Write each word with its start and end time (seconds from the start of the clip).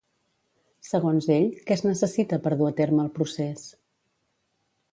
Segons 0.91 1.27
ell, 1.35 1.45
què 1.67 1.75
es 1.75 1.85
necessita 1.89 2.39
per 2.47 2.53
dur 2.63 2.71
a 2.71 2.73
terme 2.81 3.05
el 3.07 3.13
procés? 3.19 3.69